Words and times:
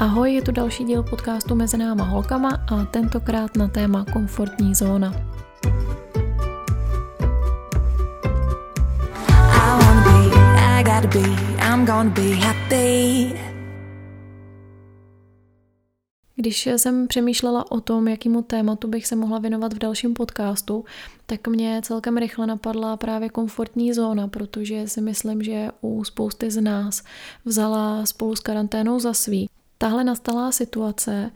Ahoj, 0.00 0.34
je 0.34 0.42
tu 0.42 0.52
další 0.52 0.84
díl 0.84 1.02
podcastu 1.02 1.54
Mezi 1.54 1.76
náma 1.76 2.04
holkama 2.04 2.48
a 2.48 2.84
tentokrát 2.84 3.56
na 3.56 3.68
téma 3.68 4.04
komfortní 4.12 4.74
zóna. 4.74 5.14
Když 16.36 16.66
jsem 16.66 17.06
přemýšlela 17.06 17.72
o 17.72 17.80
tom, 17.80 18.08
jakému 18.08 18.42
tématu 18.42 18.88
bych 18.88 19.06
se 19.06 19.16
mohla 19.16 19.38
věnovat 19.38 19.72
v 19.72 19.78
dalším 19.78 20.14
podcastu, 20.14 20.84
tak 21.26 21.48
mě 21.48 21.80
celkem 21.84 22.16
rychle 22.16 22.46
napadla 22.46 22.96
právě 22.96 23.28
komfortní 23.28 23.92
zóna, 23.92 24.28
protože 24.28 24.88
si 24.88 25.00
myslím, 25.00 25.42
že 25.42 25.68
u 25.80 26.04
spousty 26.04 26.50
z 26.50 26.60
nás 26.60 27.02
vzala 27.44 28.06
spolu 28.06 28.36
s 28.36 28.40
karanténou 28.40 29.00
za 29.00 29.14
svý. 29.14 29.48
Tahle 29.82 30.04
nastalá 30.04 30.52
situace 30.52 31.30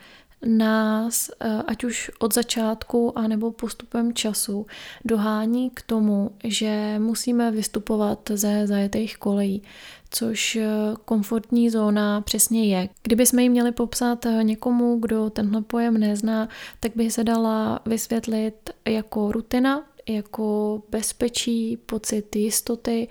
nás, 0.46 1.30
eh, 1.40 1.62
ať 1.66 1.84
už 1.84 2.10
od 2.18 2.34
začátku, 2.34 3.18
anebo 3.18 3.50
postupem 3.50 4.14
času, 4.14 4.66
dohání 5.04 5.70
k 5.70 5.82
tomu, 5.82 6.30
že 6.44 6.98
musíme 6.98 7.50
vystupovat 7.50 8.30
ze 8.34 8.66
zajetých 8.66 9.16
kolejí, 9.18 9.62
což 10.10 10.56
eh, 10.56 10.66
komfortní 11.04 11.70
zóna 11.70 12.20
přesně 12.20 12.66
je. 12.66 12.88
Kdyby 13.02 13.26
jsme 13.26 13.42
ji 13.42 13.48
měli 13.48 13.72
popsat 13.72 14.26
eh, 14.26 14.44
někomu, 14.44 14.98
kdo 15.00 15.30
tenhle 15.30 15.62
pojem 15.62 15.98
nezná, 15.98 16.48
tak 16.80 16.92
by 16.94 17.10
se 17.10 17.24
dala 17.24 17.80
vysvětlit 17.86 18.70
jako 18.88 19.32
rutina, 19.32 19.82
jako 20.08 20.82
bezpečí, 20.90 21.76
pocit 21.76 22.36
jistoty, 22.36 23.08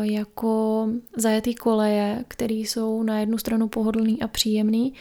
jako 0.00 0.88
zajetý 1.16 1.54
koleje, 1.54 2.24
které 2.28 2.54
jsou 2.54 3.02
na 3.02 3.18
jednu 3.18 3.38
stranu 3.38 3.68
pohodlný 3.68 4.22
a 4.22 4.28
příjemný, 4.28 4.94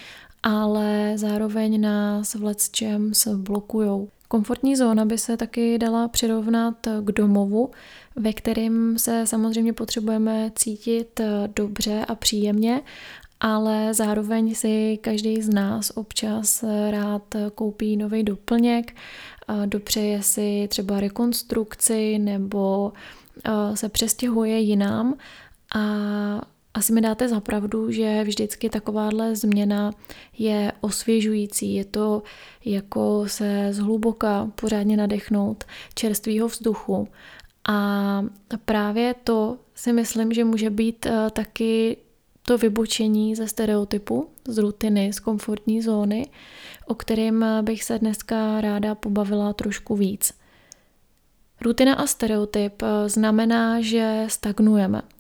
ale 0.43 1.13
zároveň 1.15 1.81
nás 1.81 2.35
v 2.35 2.71
čem 2.71 3.13
se 3.13 3.37
blokujou. 3.37 4.09
Komfortní 4.27 4.75
zóna 4.75 5.05
by 5.05 5.17
se 5.17 5.37
taky 5.37 5.77
dala 5.77 6.07
přirovnat 6.07 6.87
k 7.01 7.11
domovu, 7.11 7.71
ve 8.15 8.33
kterém 8.33 8.97
se 8.97 9.27
samozřejmě 9.27 9.73
potřebujeme 9.73 10.51
cítit 10.55 11.21
dobře 11.55 12.05
a 12.07 12.15
příjemně, 12.15 12.81
ale 13.39 13.93
zároveň 13.93 14.55
si 14.55 14.99
každý 15.01 15.41
z 15.41 15.49
nás 15.49 15.91
občas 15.95 16.63
rád 16.89 17.35
koupí 17.55 17.97
nový 17.97 18.23
doplněk, 18.23 18.95
dopřeje 19.65 20.23
si 20.23 20.67
třeba 20.69 20.99
rekonstrukci 20.99 22.19
nebo 22.19 22.93
se 23.73 23.89
přestěhuje 23.89 24.59
jinam 24.59 25.13
a 25.75 25.81
asi 26.73 26.93
mi 26.93 27.01
dáte 27.01 27.27
za 27.27 27.39
pravdu, 27.39 27.91
že 27.91 28.23
vždycky 28.23 28.69
takováhle 28.69 29.35
změna 29.35 29.91
je 30.37 30.71
osvěžující. 30.81 31.75
Je 31.75 31.85
to 31.85 32.23
jako 32.65 33.23
se 33.27 33.67
zhluboka 33.71 34.51
pořádně 34.55 34.97
nadechnout 34.97 35.63
čerstvého 35.95 36.47
vzduchu. 36.47 37.07
A 37.69 38.21
právě 38.65 39.15
to 39.23 39.57
si 39.75 39.93
myslím, 39.93 40.33
že 40.33 40.43
může 40.43 40.69
být 40.69 41.07
taky 41.33 41.97
to 42.49 42.57
vybočení 42.57 43.35
ze 43.35 43.47
stereotypu, 43.47 44.29
z 44.47 44.57
rutiny, 44.57 45.13
z 45.13 45.19
komfortní 45.19 45.81
zóny, 45.81 46.27
o 46.87 46.95
kterém 46.95 47.45
bych 47.61 47.83
se 47.83 47.99
dneska 47.99 48.61
ráda 48.61 48.95
pobavila 48.95 49.53
trošku 49.53 49.95
víc. 49.95 50.33
Rutina 51.61 51.93
a 51.93 52.07
stereotyp 52.07 52.83
znamená, 53.07 53.81
že 53.81 54.25
stagnujeme– 54.27 55.01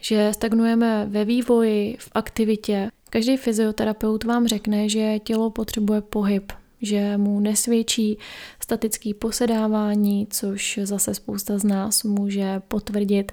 že 0.00 0.30
stagnujeme 0.34 1.06
ve 1.06 1.24
vývoji, 1.24 1.96
v 1.98 2.08
aktivitě. 2.12 2.90
Každý 3.10 3.36
fyzioterapeut 3.36 4.24
vám 4.24 4.46
řekne, 4.46 4.88
že 4.88 5.18
tělo 5.18 5.50
potřebuje 5.50 6.00
pohyb, 6.00 6.52
že 6.82 7.16
mu 7.16 7.40
nesvědčí 7.40 8.18
statický 8.60 9.14
posedávání, 9.14 10.26
což 10.30 10.80
zase 10.82 11.14
spousta 11.14 11.58
z 11.58 11.64
nás 11.64 12.04
může 12.04 12.62
potvrdit 12.68 13.32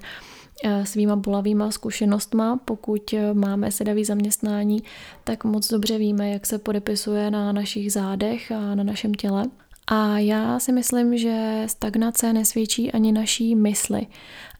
svýma 0.84 1.16
bolavýma 1.16 1.70
zkušenostma. 1.70 2.60
Pokud 2.64 3.14
máme 3.32 3.70
sedavý 3.72 4.04
zaměstnání, 4.04 4.82
tak 5.24 5.44
moc 5.44 5.68
dobře 5.68 5.98
víme, 5.98 6.30
jak 6.30 6.46
se 6.46 6.58
podepisuje 6.58 7.30
na 7.30 7.52
našich 7.52 7.92
zádech 7.92 8.52
a 8.52 8.74
na 8.74 8.84
našem 8.84 9.14
těle. 9.14 9.44
A 9.86 10.18
já 10.18 10.58
si 10.58 10.72
myslím, 10.72 11.18
že 11.18 11.62
stagnace 11.66 12.32
nesvědčí 12.32 12.92
ani 12.92 13.12
naší 13.12 13.54
mysli 13.54 14.06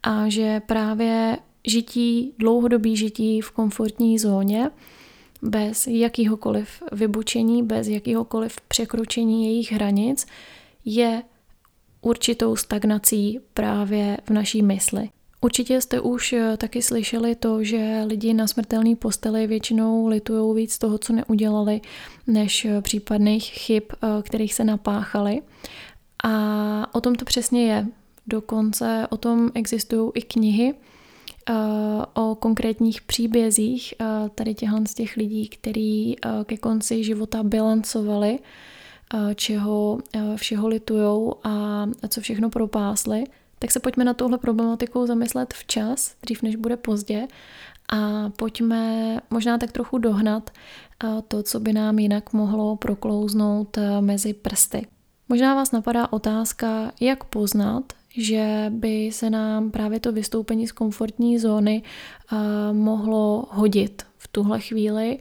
a 0.02 0.28
že 0.28 0.60
právě 0.60 1.38
žití, 1.66 2.32
dlouhodobý 2.38 2.96
žití 2.96 3.40
v 3.40 3.50
komfortní 3.50 4.18
zóně, 4.18 4.70
bez 5.42 5.86
jakýhokoliv 5.86 6.82
vybučení, 6.92 7.62
bez 7.62 7.88
jakýhokoliv 7.88 8.60
překročení 8.68 9.46
jejich 9.46 9.72
hranic, 9.72 10.26
je 10.84 11.22
určitou 12.00 12.56
stagnací 12.56 13.40
právě 13.54 14.16
v 14.24 14.30
naší 14.30 14.62
mysli. 14.62 15.10
Určitě 15.40 15.80
jste 15.80 16.00
už 16.00 16.32
eh, 16.32 16.56
taky 16.56 16.82
slyšeli 16.82 17.34
to, 17.34 17.64
že 17.64 18.02
lidi 18.06 18.34
na 18.34 18.46
smrtelné 18.46 18.96
posteli 18.96 19.46
většinou 19.46 20.06
litují 20.06 20.56
víc 20.56 20.78
toho, 20.78 20.98
co 20.98 21.12
neudělali, 21.12 21.80
než 22.26 22.64
eh, 22.64 22.82
případných 22.82 23.44
chyb, 23.44 23.82
eh, 23.92 24.22
kterých 24.22 24.54
se 24.54 24.64
napáchali. 24.64 25.42
A 26.24 26.94
o 26.94 27.00
tom 27.00 27.14
to 27.14 27.24
přesně 27.24 27.66
je. 27.66 27.86
Dokonce 28.26 29.06
o 29.10 29.16
tom 29.16 29.50
existují 29.54 30.10
i 30.14 30.22
knihy, 30.22 30.74
o 32.14 32.34
konkrétních 32.34 33.02
příbězích 33.02 33.94
tady 34.34 34.54
těchhle 34.54 34.86
z 34.86 34.94
těch 34.94 35.16
lidí, 35.16 35.48
kteří 35.48 36.16
ke 36.44 36.56
konci 36.56 37.04
života 37.04 37.42
bilancovali, 37.42 38.38
čeho 39.34 39.98
všeho 40.36 40.68
litujou 40.68 41.34
a 41.44 41.86
co 42.08 42.20
všechno 42.20 42.50
propásli, 42.50 43.24
tak 43.58 43.70
se 43.70 43.80
pojďme 43.80 44.04
na 44.04 44.14
tuhle 44.14 44.38
problematiku 44.38 45.06
zamyslet 45.06 45.54
včas, 45.54 46.14
dřív 46.22 46.42
než 46.42 46.56
bude 46.56 46.76
pozdě 46.76 47.28
a 47.88 48.30
pojďme 48.30 49.16
možná 49.30 49.58
tak 49.58 49.72
trochu 49.72 49.98
dohnat 49.98 50.50
to, 51.28 51.42
co 51.42 51.60
by 51.60 51.72
nám 51.72 51.98
jinak 51.98 52.32
mohlo 52.32 52.76
proklouznout 52.76 53.78
mezi 54.00 54.34
prsty. 54.34 54.86
Možná 55.28 55.54
vás 55.54 55.72
napadá 55.72 56.12
otázka, 56.12 56.92
jak 57.00 57.24
poznat, 57.24 57.92
že 58.08 58.66
by 58.70 59.10
se 59.12 59.30
nám 59.30 59.70
právě 59.70 60.00
to 60.00 60.12
vystoupení 60.12 60.66
z 60.66 60.72
komfortní 60.72 61.38
zóny 61.38 61.82
mohlo 62.72 63.44
hodit 63.50 64.02
v 64.18 64.28
tuhle 64.28 64.60
chvíli, 64.60 65.18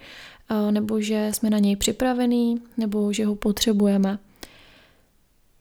nebo 0.71 1.01
že 1.01 1.29
jsme 1.33 1.49
na 1.49 1.59
něj 1.59 1.75
připravení, 1.75 2.61
nebo 2.77 3.13
že 3.13 3.25
ho 3.25 3.35
potřebujeme. 3.35 4.19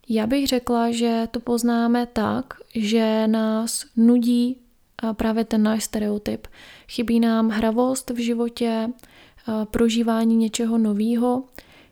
Já 0.09 0.27
bych 0.27 0.47
řekla, 0.47 0.91
že 0.91 1.28
to 1.31 1.41
poznáme 1.41 2.06
tak, 2.06 2.55
že 2.75 3.27
nás 3.27 3.84
nudí 3.97 4.56
právě 5.12 5.44
ten 5.44 5.62
náš 5.62 5.84
stereotyp. 5.84 6.47
Chybí 6.89 7.21
nám 7.21 7.49
hravost 7.49 8.11
v 8.11 8.16
životě, 8.16 8.89
prožívání 9.71 10.37
něčeho 10.37 10.78
nového, 10.78 11.45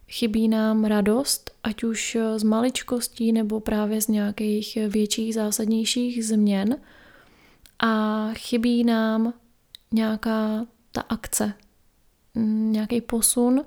Chybí 0.08 0.48
nám 0.48 0.84
radost, 0.84 1.50
ať 1.62 1.84
už 1.84 2.16
z 2.36 2.42
maličkostí 2.42 3.32
nebo 3.32 3.60
právě 3.60 4.00
z 4.00 4.08
nějakých 4.08 4.78
větších 4.88 5.34
zásadnějších 5.34 6.24
změn. 6.24 6.76
A 7.78 8.28
chybí 8.34 8.84
nám 8.84 9.34
nějaká 9.92 10.66
ta 10.92 11.00
akce, 11.00 11.52
mm, 12.34 12.72
nějaký 12.72 13.00
posun 13.00 13.64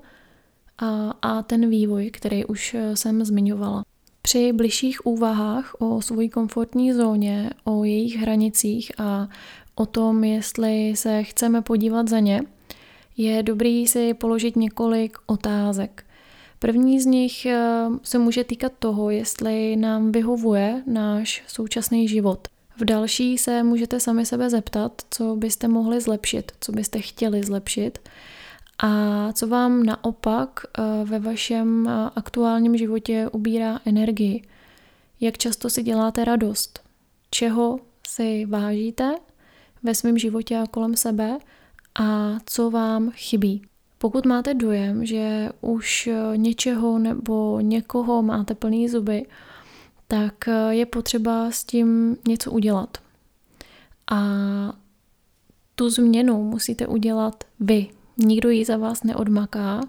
a, 0.78 1.10
a 1.22 1.42
ten 1.42 1.70
vývoj, 1.70 2.10
který 2.10 2.44
už 2.44 2.76
jsem 2.94 3.24
zmiňovala. 3.24 3.84
Při 4.28 4.52
bližších 4.52 5.06
úvahách 5.06 5.74
o 5.78 6.02
svojí 6.02 6.28
komfortní 6.28 6.92
zóně, 6.92 7.50
o 7.64 7.84
jejich 7.84 8.16
hranicích 8.16 8.92
a 8.98 9.28
o 9.74 9.86
tom, 9.86 10.24
jestli 10.24 10.96
se 10.96 11.22
chceme 11.22 11.62
podívat 11.62 12.08
za 12.08 12.20
ně, 12.20 12.42
je 13.16 13.42
dobrý 13.42 13.86
si 13.86 14.14
položit 14.14 14.56
několik 14.56 15.18
otázek. 15.26 16.04
První 16.58 17.00
z 17.00 17.06
nich 17.06 17.46
eh, 17.46 17.86
se 18.02 18.18
může 18.18 18.44
týkat 18.44 18.72
toho, 18.78 19.10
jestli 19.10 19.76
nám 19.76 20.12
vyhovuje 20.12 20.82
náš 20.86 21.44
současný 21.46 22.08
život. 22.08 22.48
V 22.76 22.84
další 22.84 23.38
se 23.38 23.62
můžete 23.62 24.00
sami 24.00 24.26
sebe 24.26 24.50
zeptat, 24.50 24.92
co 25.10 25.36
byste 25.36 25.68
mohli 25.68 26.00
zlepšit, 26.00 26.52
co 26.60 26.72
byste 26.72 27.00
chtěli 27.00 27.42
zlepšit 27.42 27.98
a 28.78 29.32
co 29.32 29.46
vám 29.46 29.82
naopak 29.82 30.60
eh, 30.64 30.82
ve 31.04 31.18
vašem 31.18 31.88
eh, 31.88 32.10
aktuálním 32.16 32.76
životě 32.76 33.28
ubírá 33.32 33.80
energii. 33.84 34.42
Jak 35.20 35.38
často 35.38 35.70
si 35.70 35.82
děláte 35.82 36.24
radost? 36.24 36.80
Čeho 37.30 37.80
si 38.08 38.46
vážíte 38.46 39.14
ve 39.82 39.94
svém 39.94 40.18
životě 40.18 40.56
a 40.56 40.66
kolem 40.66 40.96
sebe 40.96 41.38
a 42.00 42.38
co 42.46 42.70
vám 42.70 43.10
chybí? 43.10 43.62
Pokud 43.98 44.26
máte 44.26 44.54
dojem, 44.54 45.06
že 45.06 45.48
už 45.60 46.06
eh, 46.06 46.36
něčeho 46.36 46.98
nebo 46.98 47.60
někoho 47.60 48.22
máte 48.22 48.54
plný 48.54 48.88
zuby, 48.88 49.26
tak 50.08 50.34
je 50.70 50.86
potřeba 50.86 51.50
s 51.50 51.64
tím 51.64 52.16
něco 52.28 52.50
udělat. 52.50 52.98
A 54.10 54.22
tu 55.74 55.90
změnu 55.90 56.42
musíte 56.42 56.86
udělat 56.86 57.44
vy. 57.60 57.97
Nikdo 58.18 58.50
ji 58.50 58.64
za 58.64 58.76
vás 58.76 59.02
neodmaká 59.02 59.80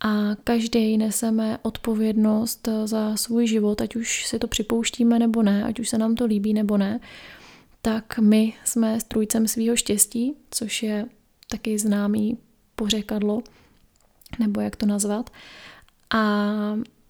a 0.00 0.34
každý 0.44 0.98
neseme 0.98 1.58
odpovědnost 1.62 2.68
za 2.84 3.16
svůj 3.16 3.46
život, 3.46 3.80
ať 3.80 3.96
už 3.96 4.26
si 4.26 4.38
to 4.38 4.48
připouštíme 4.48 5.18
nebo 5.18 5.42
ne, 5.42 5.64
ať 5.64 5.80
už 5.80 5.88
se 5.88 5.98
nám 5.98 6.14
to 6.14 6.26
líbí 6.26 6.54
nebo 6.54 6.78
ne, 6.78 7.00
tak 7.82 8.18
my 8.18 8.52
jsme 8.64 9.00
strůjcem 9.00 9.48
svého 9.48 9.76
štěstí, 9.76 10.34
což 10.50 10.82
je 10.82 11.06
taky 11.50 11.78
známý 11.78 12.38
pořekadlo, 12.74 13.42
nebo 14.38 14.60
jak 14.60 14.76
to 14.76 14.86
nazvat. 14.86 15.30
A 16.14 16.52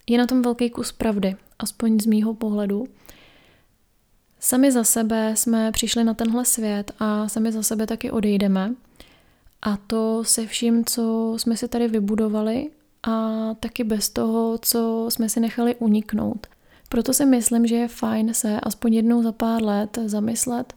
je 0.09 0.19
na 0.19 0.27
tom 0.27 0.43
velký 0.43 0.71
kus 0.71 0.93
pravdy, 0.93 1.37
aspoň 1.59 2.01
z 2.01 2.07
mýho 2.07 2.35
pohledu. 2.35 2.87
Sami 4.41 4.73
za 4.73 4.85
sebe 4.85 5.37
jsme 5.37 5.73
přišli 5.73 6.05
na 6.05 6.15
tenhle 6.15 6.45
svět 6.45 6.93
a 6.99 7.29
sami 7.29 7.53
za 7.53 7.63
sebe 7.63 7.87
taky 7.87 8.11
odejdeme. 8.11 8.75
A 9.63 9.77
to 9.77 10.25
se 10.25 10.47
vším, 10.47 10.85
co 10.85 11.35
jsme 11.37 11.57
si 11.57 11.69
tady 11.69 11.89
vybudovali 11.89 12.71
a 13.03 13.31
taky 13.55 13.85
bez 13.85 14.09
toho, 14.09 14.59
co 14.63 15.07
jsme 15.09 15.29
si 15.29 15.41
nechali 15.41 15.75
uniknout. 15.75 16.47
Proto 16.89 17.13
si 17.13 17.27
myslím, 17.27 17.67
že 17.67 17.77
je 17.77 17.89
fajn 17.89 18.35
se 18.35 18.61
aspoň 18.61 18.95
jednou 18.95 19.23
za 19.23 19.33
pár 19.33 19.63
let 19.63 19.99
zamyslet 20.07 20.75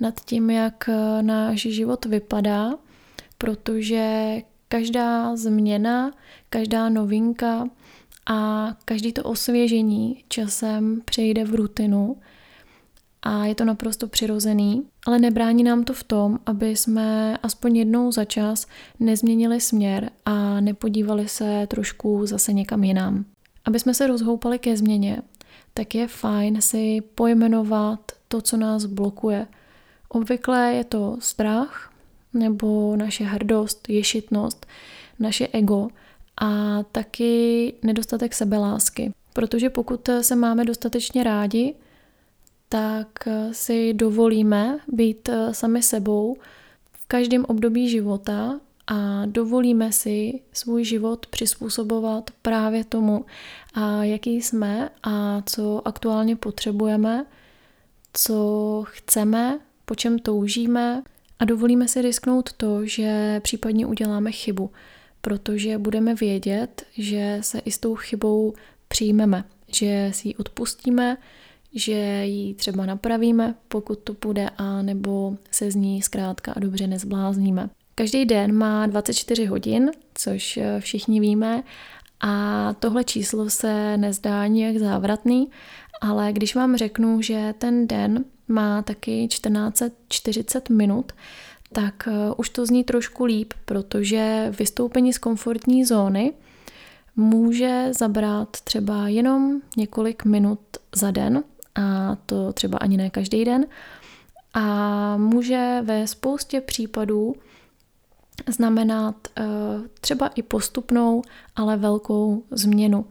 nad 0.00 0.20
tím, 0.20 0.50
jak 0.50 0.90
náš 1.20 1.60
život 1.60 2.04
vypadá, 2.04 2.74
protože 3.38 4.36
každá 4.68 5.36
změna, 5.36 6.12
každá 6.50 6.88
novinka 6.88 7.68
a 8.26 8.68
každý 8.84 9.12
to 9.12 9.22
osvěžení 9.22 10.24
časem 10.28 11.02
přejde 11.04 11.44
v 11.44 11.54
rutinu 11.54 12.16
a 13.22 13.44
je 13.44 13.54
to 13.54 13.64
naprosto 13.64 14.06
přirozený, 14.06 14.86
ale 15.06 15.18
nebrání 15.18 15.64
nám 15.64 15.84
to 15.84 15.92
v 15.92 16.04
tom, 16.04 16.38
aby 16.46 16.76
jsme 16.76 17.36
aspoň 17.42 17.76
jednou 17.76 18.12
za 18.12 18.24
čas 18.24 18.66
nezměnili 19.00 19.60
směr 19.60 20.10
a 20.24 20.60
nepodívali 20.60 21.28
se 21.28 21.66
trošku 21.66 22.26
zase 22.26 22.52
někam 22.52 22.84
jinam. 22.84 23.24
Aby 23.64 23.80
jsme 23.80 23.94
se 23.94 24.06
rozhoupali 24.06 24.58
ke 24.58 24.76
změně, 24.76 25.22
tak 25.74 25.94
je 25.94 26.08
fajn 26.08 26.60
si 26.60 27.00
pojmenovat 27.14 28.00
to, 28.28 28.40
co 28.40 28.56
nás 28.56 28.84
blokuje. 28.84 29.46
Obvykle 30.08 30.72
je 30.72 30.84
to 30.84 31.16
strach, 31.20 31.92
nebo 32.34 32.96
naše 32.96 33.24
hrdost, 33.24 33.88
ješitnost, 33.88 34.66
naše 35.18 35.48
ego 35.52 35.88
a 36.40 36.82
taky 36.82 37.72
nedostatek 37.82 38.34
sebelásky. 38.34 39.12
Protože 39.32 39.70
pokud 39.70 40.08
se 40.20 40.36
máme 40.36 40.64
dostatečně 40.64 41.24
rádi, 41.24 41.74
tak 42.68 43.08
si 43.52 43.94
dovolíme 43.94 44.78
být 44.88 45.28
sami 45.52 45.82
sebou 45.82 46.36
v 46.92 47.06
každém 47.08 47.44
období 47.44 47.88
života 47.88 48.60
a 48.86 49.26
dovolíme 49.26 49.92
si 49.92 50.40
svůj 50.52 50.84
život 50.84 51.26
přizpůsobovat 51.26 52.30
právě 52.42 52.84
tomu, 52.84 53.24
jaký 54.00 54.42
jsme 54.42 54.90
a 55.02 55.42
co 55.46 55.88
aktuálně 55.88 56.36
potřebujeme, 56.36 57.26
co 58.12 58.82
chceme, 58.86 59.60
po 59.84 59.94
čem 59.94 60.18
toužíme 60.18 61.02
a 61.38 61.44
dovolíme 61.44 61.88
si 61.88 62.02
risknout 62.02 62.52
to, 62.52 62.86
že 62.86 63.40
případně 63.40 63.86
uděláme 63.86 64.32
chybu, 64.32 64.70
protože 65.20 65.78
budeme 65.78 66.14
vědět, 66.14 66.86
že 66.92 67.38
se 67.40 67.58
i 67.58 67.70
s 67.70 67.78
tou 67.78 67.94
chybou 67.94 68.54
přijmeme, 68.88 69.44
že 69.68 70.10
si 70.14 70.28
ji 70.28 70.34
odpustíme, 70.34 71.16
že 71.76 72.24
ji 72.24 72.54
třeba 72.54 72.86
napravíme, 72.86 73.54
pokud 73.68 73.98
to 73.98 74.14
půjde, 74.14 74.50
a 74.58 74.82
nebo 74.82 75.36
se 75.50 75.70
z 75.70 75.74
ní 75.74 76.02
zkrátka 76.02 76.52
a 76.52 76.60
dobře 76.60 76.86
nezblázníme. 76.86 77.70
Každý 77.94 78.24
den 78.24 78.54
má 78.54 78.86
24 78.86 79.44
hodin, 79.44 79.90
což 80.14 80.56
eh, 80.56 80.80
všichni 80.80 81.20
víme, 81.20 81.62
a 82.20 82.72
tohle 82.80 83.04
číslo 83.04 83.50
se 83.50 83.96
nezdá 83.96 84.46
nějak 84.46 84.76
závratný, 84.76 85.48
ale 86.00 86.32
když 86.32 86.54
vám 86.54 86.76
řeknu, 86.76 87.22
že 87.22 87.54
ten 87.58 87.86
den 87.86 88.24
má 88.48 88.82
taky 88.82 89.26
1440 89.28 90.70
minut, 90.70 91.12
tak 91.72 92.08
eh, 92.08 92.34
už 92.36 92.48
to 92.48 92.66
zní 92.66 92.84
trošku 92.84 93.24
líp, 93.24 93.54
protože 93.64 94.52
vystoupení 94.58 95.12
z 95.12 95.18
komfortní 95.18 95.84
zóny 95.84 96.32
může 97.16 97.88
zabrat 97.98 98.48
třeba 98.64 99.08
jenom 99.08 99.60
několik 99.76 100.24
minut 100.24 100.60
za 100.94 101.10
den, 101.10 101.44
a 101.76 102.16
to 102.26 102.52
třeba 102.52 102.78
ani 102.78 102.96
ne 102.96 103.10
každý 103.10 103.44
den, 103.44 103.66
a 104.54 105.16
může 105.16 105.78
ve 105.82 106.06
spoustě 106.06 106.60
případů 106.60 107.34
znamenat 108.48 109.14
uh, 109.38 109.44
třeba 110.00 110.28
i 110.28 110.42
postupnou, 110.42 111.22
ale 111.56 111.76
velkou 111.76 112.42
změnu. 112.50 113.06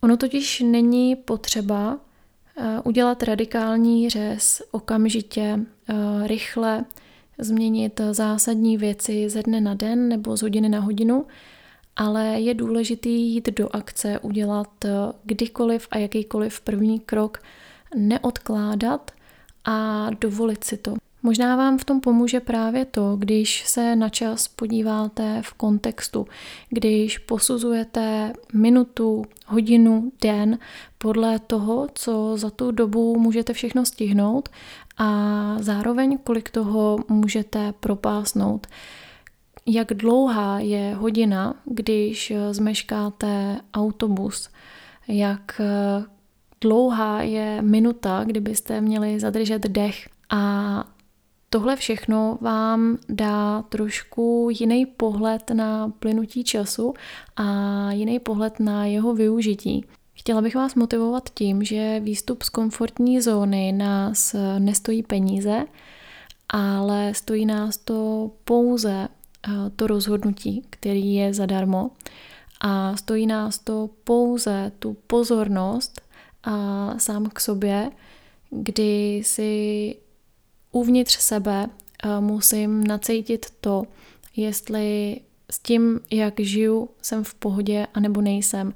Ono 0.00 0.16
totiž 0.16 0.60
není 0.60 1.16
potřeba 1.16 1.94
uh, 1.94 2.64
udělat 2.84 3.22
radikální 3.22 4.10
řez 4.10 4.62
okamžitě, 4.70 5.58
uh, 5.58 6.26
rychle, 6.26 6.84
změnit 7.38 8.00
zásadní 8.10 8.76
věci 8.76 9.30
ze 9.30 9.42
dne 9.42 9.60
na 9.60 9.74
den 9.74 10.08
nebo 10.08 10.36
z 10.36 10.42
hodiny 10.42 10.68
na 10.68 10.80
hodinu, 10.80 11.26
ale 11.96 12.26
je 12.26 12.54
důležitý 12.54 13.32
jít 13.32 13.48
do 13.56 13.76
akce, 13.76 14.18
udělat 14.18 14.84
kdykoliv 15.24 15.88
a 15.90 15.98
jakýkoliv 15.98 16.60
první 16.60 17.00
krok, 17.00 17.38
neodkládat 17.96 19.10
a 19.64 20.06
dovolit 20.20 20.64
si 20.64 20.76
to. 20.76 20.94
Možná 21.22 21.56
vám 21.56 21.78
v 21.78 21.84
tom 21.84 22.00
pomůže 22.00 22.40
právě 22.40 22.84
to, 22.84 23.16
když 23.16 23.66
se 23.66 23.96
na 23.96 24.08
čas 24.08 24.48
podíváte 24.48 25.42
v 25.44 25.52
kontextu, 25.52 26.26
když 26.70 27.18
posuzujete 27.18 28.32
minutu, 28.54 29.24
hodinu, 29.46 30.12
den 30.22 30.58
podle 30.98 31.38
toho, 31.38 31.86
co 31.94 32.36
za 32.36 32.50
tu 32.50 32.70
dobu 32.70 33.18
můžete 33.18 33.52
všechno 33.52 33.84
stihnout 33.84 34.48
a 34.98 35.56
zároveň 35.58 36.18
kolik 36.18 36.50
toho 36.50 36.98
můžete 37.08 37.72
propásnout. 37.80 38.66
Jak 39.66 39.88
dlouhá 39.94 40.58
je 40.58 40.94
hodina, 40.94 41.54
když 41.64 42.32
zmeškáte 42.50 43.60
autobus, 43.74 44.50
jak 45.08 45.60
dlouhá 46.60 47.22
je 47.22 47.62
minuta, 47.62 48.24
kdybyste 48.24 48.80
měli 48.80 49.20
zadržet 49.20 49.62
dech 49.62 50.08
a 50.30 50.84
Tohle 51.52 51.76
všechno 51.76 52.38
vám 52.40 52.98
dá 53.08 53.62
trošku 53.62 54.48
jiný 54.52 54.86
pohled 54.86 55.50
na 55.50 55.88
plynutí 55.88 56.44
času 56.44 56.94
a 57.36 57.44
jiný 57.92 58.18
pohled 58.18 58.60
na 58.60 58.86
jeho 58.86 59.14
využití. 59.14 59.84
Chtěla 60.14 60.42
bych 60.42 60.54
vás 60.54 60.74
motivovat 60.74 61.30
tím, 61.34 61.64
že 61.64 62.00
výstup 62.00 62.42
z 62.42 62.48
komfortní 62.48 63.20
zóny 63.20 63.72
nás 63.72 64.36
nestojí 64.58 65.02
peníze, 65.02 65.64
ale 66.48 67.14
stojí 67.14 67.46
nás 67.46 67.76
to 67.76 68.30
pouze 68.44 69.08
eh, 69.48 69.70
to 69.76 69.86
rozhodnutí, 69.86 70.62
který 70.70 71.14
je 71.14 71.34
zadarmo 71.34 71.90
a 72.60 72.96
stojí 72.96 73.26
nás 73.26 73.58
to 73.58 73.90
pouze 74.04 74.72
tu 74.78 74.96
pozornost 75.06 76.00
a 76.44 76.94
sám 76.98 77.26
k 77.26 77.40
sobě, 77.40 77.90
kdy 78.50 79.22
si 79.24 79.96
uvnitř 80.72 81.18
sebe 81.18 81.66
eh, 82.04 82.20
musím 82.20 82.84
nacítit 82.84 83.46
to, 83.60 83.82
jestli 84.36 85.20
s 85.50 85.58
tím, 85.58 86.00
jak 86.10 86.40
žiju, 86.40 86.88
jsem 87.02 87.24
v 87.24 87.34
pohodě 87.34 87.86
anebo 87.94 88.20
nejsem. 88.20 88.74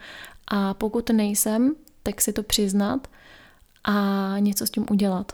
A 0.49 0.75
pokud 0.75 1.11
nejsem, 1.11 1.75
tak 2.03 2.21
si 2.21 2.33
to 2.33 2.43
přiznat 2.43 3.09
a 3.85 4.35
něco 4.39 4.67
s 4.67 4.71
tím 4.71 4.87
udělat. 4.91 5.33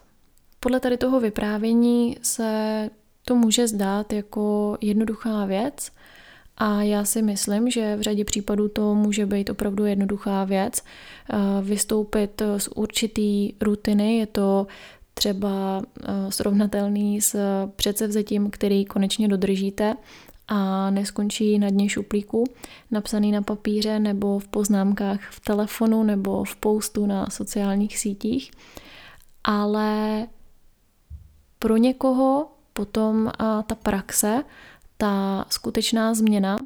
Podle 0.60 0.80
tady 0.80 0.96
toho 0.96 1.20
vyprávění 1.20 2.16
se 2.22 2.90
to 3.24 3.34
může 3.34 3.68
zdát 3.68 4.12
jako 4.12 4.78
jednoduchá 4.80 5.44
věc 5.44 5.92
a 6.60 6.82
já 6.82 7.04
si 7.04 7.22
myslím, 7.22 7.70
že 7.70 7.96
v 7.96 8.00
řadě 8.00 8.24
případů 8.24 8.68
to 8.68 8.94
může 8.94 9.26
být 9.26 9.50
opravdu 9.50 9.84
jednoduchá 9.84 10.44
věc. 10.44 10.82
Eh, 10.82 11.36
vystoupit 11.62 12.42
z 12.56 12.68
určitý 12.68 13.52
rutiny, 13.60 14.16
je 14.16 14.26
to 14.26 14.66
třeba 15.14 15.82
eh, 16.02 16.32
srovnatelný 16.32 17.20
s 17.20 17.36
předsevzetím, 17.76 18.50
který 18.50 18.84
konečně 18.84 19.28
dodržíte 19.28 19.94
a 20.48 20.90
neskončí 20.90 21.58
na 21.58 21.70
dně 21.70 21.88
šuplíku, 21.88 22.44
napsaný 22.90 23.32
na 23.32 23.42
papíře 23.42 23.98
nebo 23.98 24.38
v 24.38 24.48
poznámkách 24.48 25.20
v 25.30 25.40
telefonu 25.40 26.02
nebo 26.02 26.44
v 26.44 26.56
postu 26.56 27.06
na 27.06 27.30
sociálních 27.30 27.98
sítích. 27.98 28.50
Ale 29.44 30.26
pro 31.58 31.76
někoho 31.76 32.46
potom 32.72 33.30
ta 33.66 33.74
praxe, 33.74 34.44
ta 35.00 35.44
skutečná 35.50 36.14
změna 36.14 36.58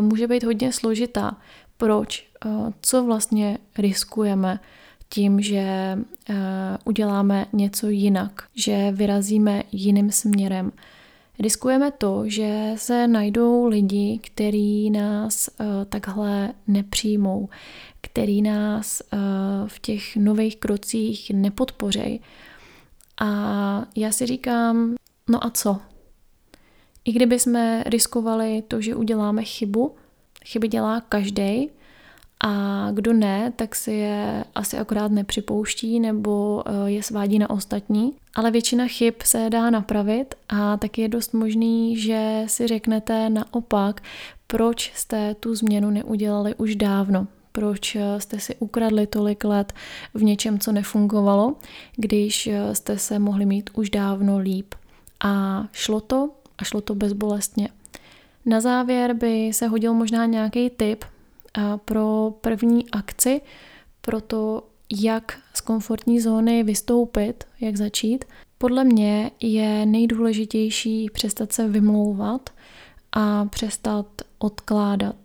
může 0.00 0.26
být 0.28 0.44
hodně 0.44 0.72
složitá. 0.72 1.36
Proč? 1.76 2.28
Co 2.80 3.04
vlastně 3.04 3.58
riskujeme? 3.78 4.60
tím, 5.08 5.40
že 5.40 5.58
eh, 5.58 6.34
uděláme 6.84 7.46
něco 7.52 7.88
jinak, 7.88 8.42
že 8.54 8.90
vyrazíme 8.92 9.62
jiným 9.72 10.10
směrem, 10.10 10.72
Riskujeme 11.38 11.90
to, 11.90 12.22
že 12.26 12.72
se 12.76 13.08
najdou 13.08 13.66
lidi, 13.66 14.20
kteří 14.22 14.90
nás 14.90 15.48
uh, 15.48 15.66
takhle 15.88 16.52
nepřijmou, 16.66 17.48
který 18.00 18.42
nás 18.42 19.02
uh, 19.12 19.18
v 19.68 19.78
těch 19.78 20.16
nových 20.16 20.56
krocích 20.56 21.30
nepodpořejí. 21.34 22.20
A 23.20 23.86
já 23.96 24.12
si 24.12 24.26
říkám, 24.26 24.94
no 25.30 25.46
a 25.46 25.50
co? 25.50 25.80
I 27.06 27.12
kdyby 27.12 27.38
jsme 27.38 27.84
riskovali 27.86 28.62
to, 28.68 28.80
že 28.80 28.94
uděláme 28.94 29.44
chybu, 29.44 29.94
chyby 30.44 30.68
dělá 30.68 31.00
každý, 31.00 31.70
a 32.44 32.88
kdo 32.92 33.12
ne, 33.12 33.52
tak 33.56 33.74
si 33.74 33.92
je 33.92 34.44
asi 34.54 34.78
akorát 34.78 35.12
nepřipouští 35.12 36.00
nebo 36.00 36.62
eh, 36.66 36.90
je 36.90 37.02
svádí 37.02 37.38
na 37.38 37.50
ostatní. 37.50 38.12
Ale 38.34 38.50
většina 38.50 38.86
chyb 38.86 39.14
se 39.24 39.50
dá 39.50 39.70
napravit 39.70 40.34
a 40.48 40.76
tak 40.76 40.98
je 40.98 41.08
dost 41.08 41.34
možný, 41.34 41.96
že 41.98 42.44
si 42.46 42.66
řeknete 42.66 43.30
naopak, 43.30 44.02
proč 44.46 44.92
jste 44.94 45.34
tu 45.34 45.54
změnu 45.54 45.90
neudělali 45.90 46.54
už 46.54 46.76
dávno. 46.76 47.26
Proč 47.52 47.96
eh, 47.96 48.20
jste 48.20 48.40
si 48.40 48.56
ukradli 48.58 49.06
tolik 49.06 49.44
let 49.44 49.72
v 50.14 50.22
něčem, 50.22 50.58
co 50.58 50.72
nefungovalo, 50.72 51.54
když 51.96 52.46
eh, 52.46 52.74
jste 52.74 52.98
se 52.98 53.18
mohli 53.18 53.46
mít 53.46 53.70
už 53.74 53.90
dávno 53.90 54.38
líp. 54.38 54.74
A 55.24 55.64
šlo 55.72 56.00
to 56.00 56.30
a 56.58 56.64
šlo 56.64 56.80
to 56.80 56.94
bezbolestně. 56.94 57.68
Na 58.46 58.60
závěr 58.60 59.14
by 59.14 59.50
se 59.52 59.66
hodil 59.66 59.94
možná 59.94 60.26
nějaký 60.26 60.70
tip 60.70 61.04
pro 61.84 62.34
první 62.40 62.90
akci, 62.90 63.40
pro 64.00 64.20
to, 64.20 64.62
jak 65.02 65.38
z 65.54 65.60
komfortní 65.60 66.20
zóny 66.20 66.62
vystoupit, 66.62 67.44
jak 67.60 67.76
začít. 67.76 68.24
Podle 68.58 68.84
mě 68.84 69.30
je 69.40 69.86
nejdůležitější 69.86 71.10
přestat 71.10 71.52
se 71.52 71.68
vymlouvat 71.68 72.50
a 73.12 73.44
přestat 73.44 74.06
odkládat. 74.38 75.16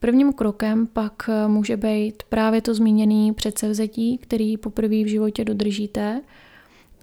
Prvním 0.00 0.32
krokem 0.32 0.86
pak 0.86 1.30
může 1.46 1.76
být 1.76 2.22
právě 2.28 2.62
to 2.62 2.74
zmíněné 2.74 3.32
předsevzetí, 3.32 4.18
který 4.18 4.56
poprvé 4.56 5.04
v 5.04 5.06
životě 5.06 5.44
dodržíte, 5.44 6.20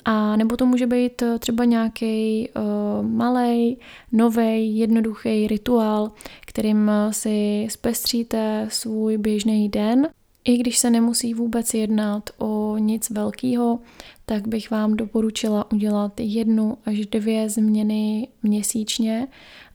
a 0.05 0.35
nebo 0.35 0.57
to 0.57 0.65
může 0.65 0.87
být 0.87 1.21
eh, 1.21 1.39
třeba 1.39 1.65
nějaký 1.65 2.49
uh, 2.55 2.63
eh, 2.63 3.07
malý, 3.07 3.77
nový, 4.11 4.77
jednoduchý 4.77 5.47
rituál, 5.47 6.11
kterým 6.45 6.89
eh, 6.89 7.13
si 7.13 7.67
zpestříte 7.69 8.67
svůj 8.71 9.17
běžný 9.17 9.69
den. 9.69 10.07
I 10.43 10.57
když 10.57 10.77
se 10.77 10.89
nemusí 10.89 11.33
vůbec 11.33 11.73
jednat 11.73 12.29
o 12.37 12.77
nic 12.77 13.09
velkého, 13.09 13.79
tak 14.25 14.47
bych 14.47 14.71
vám 14.71 14.93
doporučila 14.93 15.71
udělat 15.71 16.19
jednu 16.19 16.77
až 16.85 17.05
dvě 17.05 17.49
změny 17.49 18.27
měsíčně, 18.43 19.27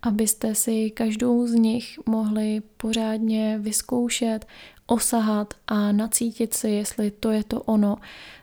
abyste 0.03 0.55
si 0.55 0.91
každou 0.91 1.47
z 1.47 1.55
nich 1.55 1.99
mohli 2.07 2.63
pořádně 2.77 3.59
vyzkoušet, 3.61 4.47
osahat 4.87 5.55
a 5.67 5.93
nacítit 5.93 6.55
si, 6.55 6.69
jestli 6.69 7.11
to 7.11 7.31
je 7.31 7.45
to 7.45 7.63
ono, 7.63 7.97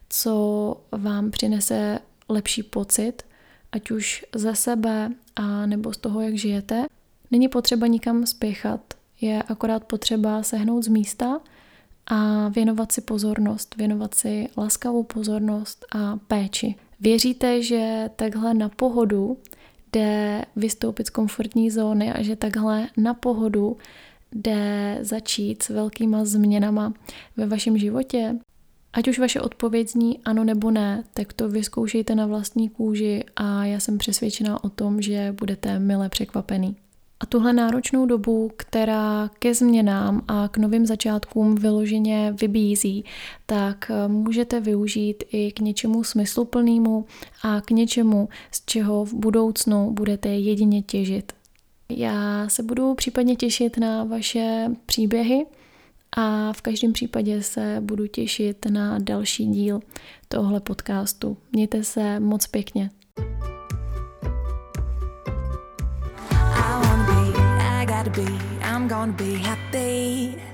co 0.10 0.78
vám 0.92 1.32
přinese 1.32 2.00
lepší 2.30 2.64
pocit, 2.64 3.24
ať 3.72 3.92
už 3.92 4.26
ze 4.36 4.56
sebe 4.56 5.12
a 5.36 5.66
nebo 5.66 5.94
z 5.94 5.98
toho, 5.98 6.22
jak 6.22 6.36
žijete. 6.36 6.86
Není 7.32 7.48
potřeba 7.48 7.88
nikam 7.88 8.26
spěchat, 8.26 8.94
je 9.22 9.44
akorát 9.44 9.84
potřeba 9.84 10.44
sehnout 10.44 10.84
z 10.84 10.88
místa 10.88 11.40
a 12.08 12.48
věnovat 12.50 12.92
si 12.92 13.02
pozornost, 13.02 13.76
věnovat 13.78 14.14
si 14.14 14.50
laskavou 14.58 15.04
pozornost 15.04 15.86
a 15.96 16.18
péči. 16.28 16.76
Věříte, 17.00 17.62
že 17.62 18.10
takhle 18.16 18.54
na 18.54 18.70
pohodu 18.70 19.38
jde 19.94 20.46
vystoupit 20.56 21.08
z 21.08 21.10
komfortní 21.10 21.72
zóny 21.72 22.14
a 22.14 22.22
že 22.22 22.36
takhle 22.36 22.88
na 22.98 23.14
pohodu 23.14 23.78
jde 24.32 24.98
začít 25.02 25.64
s 25.64 25.70
velkýma 25.70 26.26
změnama 26.26 26.94
ve 27.38 27.46
vašem 27.46 27.78
životě? 27.78 28.36
Ať 28.98 29.08
už 29.08 29.20
vaše 29.20 29.42
odpověď 29.42 29.90
zní 29.90 30.20
ano 30.26 30.44
nebo 30.44 30.72
ne, 30.72 31.04
tak 31.14 31.34
to 31.34 31.50
vyzkoušejte 31.50 32.16
na 32.16 32.26
vlastní 32.26 32.70
kůži 32.70 33.24
a 33.36 33.66
já 33.66 33.80
jsem 33.80 33.98
přesvědčená 33.98 34.64
o 34.64 34.70
tom, 34.70 35.02
že 35.02 35.36
budete 35.40 35.80
mile 35.80 36.10
překvapený. 36.10 36.76
A 37.20 37.26
tuhle 37.26 37.54
náročnou 37.54 38.06
dobu, 38.06 38.52
která 38.58 39.30
ke 39.40 39.54
změnám 39.54 40.22
a 40.28 40.48
k 40.48 40.58
novým 40.58 40.86
začátkům 40.86 41.56
vyloženě 41.56 42.34
vybízí, 42.42 43.06
tak 43.46 43.92
eh, 43.92 44.08
můžete 44.08 44.60
využít 44.60 45.24
i 45.32 45.52
k 45.52 45.60
něčemu 45.60 46.04
smysluplnému 46.04 47.06
a 47.44 47.62
k 47.62 47.72
něčemu, 47.72 48.30
z 48.52 48.66
čeho 48.66 49.06
v 49.06 49.14
budoucnu 49.14 49.92
budete 49.92 50.30
jedině 50.30 50.82
těžit. 50.82 51.34
Já 51.90 52.50
se 52.50 52.64
budu 52.64 52.96
případně 52.96 53.36
těšit 53.36 53.78
na 53.78 54.04
vaše 54.04 54.72
příběhy, 54.86 55.46
a 56.18 56.54
v 56.54 56.62
každém 56.62 56.94
případě 56.94 57.44
se 57.44 57.78
budu 57.82 58.08
těšit 58.08 58.66
na 58.70 59.00
další 59.00 59.46
díl 59.46 59.80
tohle 60.28 60.60
podcastu. 60.60 61.38
Mějte 61.52 61.84
se 61.84 62.20
moc 62.20 62.48
pěkně. 62.48 62.90
I'm 68.78 68.88
gonna 68.88 69.14
be 69.14 69.38
happy. 69.38 70.47